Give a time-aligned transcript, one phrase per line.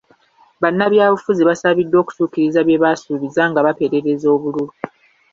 [0.61, 4.65] Bannabyabufuzi basabiddwa okutuukiriza bye baasuubiza nga baperereza obululu